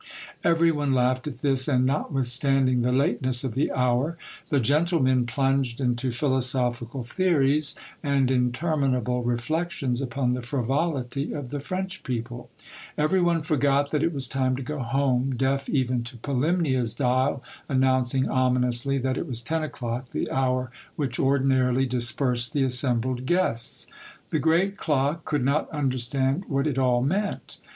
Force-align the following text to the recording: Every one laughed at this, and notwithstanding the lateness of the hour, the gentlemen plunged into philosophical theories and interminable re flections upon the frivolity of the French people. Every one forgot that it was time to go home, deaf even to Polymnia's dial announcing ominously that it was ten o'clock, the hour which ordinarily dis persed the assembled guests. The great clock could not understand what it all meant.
Every 0.43 0.71
one 0.71 0.93
laughed 0.95 1.27
at 1.27 1.35
this, 1.43 1.67
and 1.67 1.85
notwithstanding 1.85 2.81
the 2.81 2.91
lateness 2.91 3.43
of 3.43 3.53
the 3.53 3.71
hour, 3.71 4.17
the 4.49 4.59
gentlemen 4.59 5.27
plunged 5.27 5.79
into 5.79 6.11
philosophical 6.11 7.03
theories 7.03 7.75
and 8.01 8.31
interminable 8.31 9.21
re 9.21 9.35
flections 9.37 10.01
upon 10.01 10.33
the 10.33 10.41
frivolity 10.41 11.33
of 11.33 11.49
the 11.51 11.59
French 11.59 12.01
people. 12.01 12.49
Every 12.97 13.21
one 13.21 13.43
forgot 13.43 13.91
that 13.91 14.01
it 14.01 14.11
was 14.11 14.27
time 14.27 14.55
to 14.55 14.63
go 14.63 14.79
home, 14.79 15.35
deaf 15.35 15.69
even 15.69 16.03
to 16.05 16.17
Polymnia's 16.17 16.95
dial 16.95 17.43
announcing 17.69 18.27
ominously 18.27 18.97
that 18.97 19.19
it 19.19 19.27
was 19.27 19.43
ten 19.43 19.61
o'clock, 19.61 20.09
the 20.09 20.31
hour 20.31 20.71
which 20.95 21.19
ordinarily 21.19 21.85
dis 21.85 22.11
persed 22.11 22.53
the 22.53 22.63
assembled 22.65 23.27
guests. 23.27 23.85
The 24.31 24.39
great 24.39 24.77
clock 24.77 25.25
could 25.25 25.45
not 25.45 25.69
understand 25.69 26.45
what 26.47 26.65
it 26.65 26.79
all 26.79 27.03
meant. 27.03 27.59